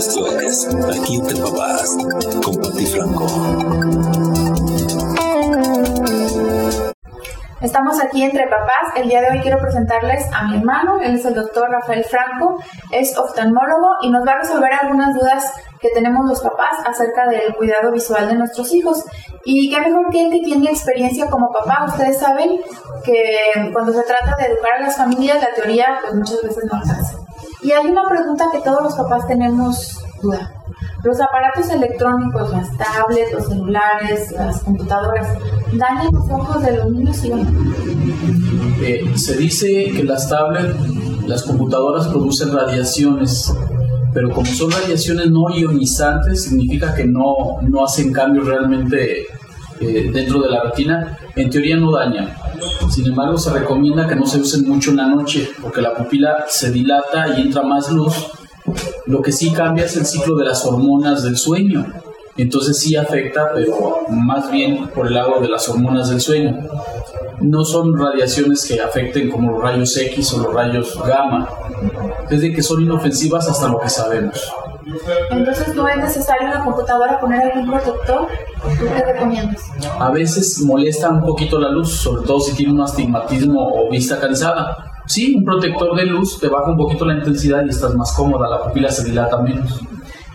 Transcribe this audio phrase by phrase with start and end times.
[0.00, 1.94] Esto es Aquí entre papás
[2.42, 3.26] con Pati Franco.
[7.60, 8.96] Estamos aquí entre papás.
[8.96, 11.00] El día de hoy quiero presentarles a mi hermano.
[11.02, 15.52] Él es el doctor Rafael Franco, es oftalmólogo y nos va a resolver algunas dudas
[15.82, 19.04] que tenemos los papás acerca del cuidado visual de nuestros hijos.
[19.44, 21.84] Y qué mejor que él que tiene experiencia como papá.
[21.86, 22.58] Ustedes saben
[23.04, 26.78] que cuando se trata de educar a las familias, la teoría pues muchas veces no
[26.78, 27.18] alcanza.
[27.62, 30.52] Y hay una pregunta que todos los papás tenemos duda.
[31.04, 35.28] Los aparatos electrónicos, las tablets, los celulares, las computadoras,
[35.72, 37.32] dañan los ojos de los niños y
[38.82, 40.74] eh, se dice que las tablets,
[41.26, 43.52] las computadoras producen radiaciones,
[44.12, 49.26] pero como son radiaciones no ionizantes, significa que no, no hacen cambios realmente
[49.80, 52.34] eh, dentro de la retina, en teoría no dañan.
[52.90, 56.44] Sin embargo, se recomienda que no se usen mucho en la noche, porque la pupila
[56.48, 58.14] se dilata y entra más luz.
[59.06, 61.86] Lo que sí cambia es el ciclo de las hormonas del sueño.
[62.36, 66.58] Entonces sí afecta, pero más bien por el lado de las hormonas del sueño.
[67.40, 71.48] No son radiaciones que afecten como los rayos X o los rayos gamma,
[72.28, 74.52] desde que son inofensivas hasta lo que sabemos.
[75.30, 78.28] Entonces, ¿no es necesario en la computadora poner algún protector?
[78.78, 79.62] ¿Tú qué recomiendas?
[79.98, 84.18] A veces molesta un poquito la luz, sobre todo si tiene un astigmatismo o vista
[84.18, 84.90] cansada.
[85.06, 88.48] Sí, un protector de luz te baja un poquito la intensidad y estás más cómoda,
[88.48, 89.80] la pupila se dilata menos.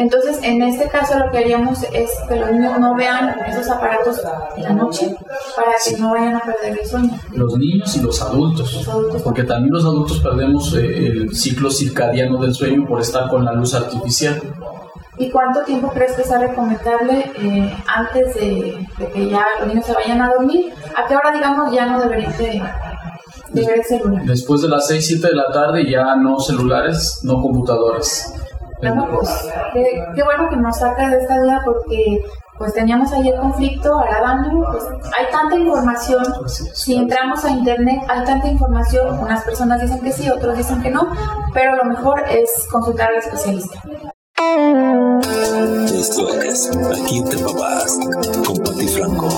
[0.00, 4.18] Entonces, en este caso lo que haríamos es que los niños no vean esos aparatos
[4.56, 5.14] en la noche
[5.54, 7.10] para que no vayan a perder el sueño.
[7.34, 8.88] Los niños y los adultos,
[9.22, 13.52] porque también los adultos perdemos eh, el ciclo circadiano del sueño por estar con la
[13.52, 14.40] luz artificial.
[15.18, 19.92] ¿Y cuánto tiempo crees que sea recomendable eh, antes de, que ya los niños se
[19.92, 20.72] vayan a dormir?
[20.96, 22.62] ¿A qué hora, digamos, ya no deberían de,
[23.50, 24.24] de ver el celular?
[24.24, 27.42] Después de las 6, 7 de la tarde ya no celulares, no
[28.80, 29.48] Pues,
[30.14, 32.22] qué, bueno que nos saca de esta duda porque
[32.58, 34.84] pues teníamos ahí el conflicto, ahora pues
[35.18, 40.28] hay tanta información, si entramos a internet hay tanta información, unas personas dicen que sí,
[40.28, 41.08] otros dicen que no,
[41.54, 43.80] pero lo mejor es consultar al especialista.
[45.86, 47.98] Esto es Aquí entre papás
[48.46, 49.28] con Pati Franco.